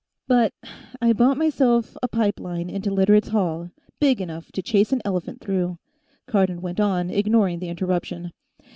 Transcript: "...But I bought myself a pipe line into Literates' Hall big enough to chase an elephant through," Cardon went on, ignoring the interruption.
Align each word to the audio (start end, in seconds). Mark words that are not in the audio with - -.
"...But 0.27 0.51
I 0.99 1.13
bought 1.13 1.37
myself 1.37 1.95
a 2.01 2.07
pipe 2.07 2.39
line 2.39 2.71
into 2.71 2.89
Literates' 2.89 3.27
Hall 3.27 3.69
big 3.99 4.19
enough 4.19 4.51
to 4.53 4.63
chase 4.63 4.91
an 4.91 5.03
elephant 5.05 5.41
through," 5.41 5.77
Cardon 6.25 6.59
went 6.59 6.79
on, 6.79 7.11
ignoring 7.11 7.59
the 7.59 7.69
interruption. 7.69 8.31